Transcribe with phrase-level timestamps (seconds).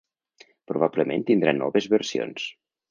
[0.71, 2.51] Probablement tindrà noves versions.